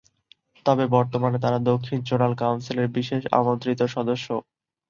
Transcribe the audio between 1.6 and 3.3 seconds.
দক্ষিণ জোনাল কাউন্সিলের বিশেষ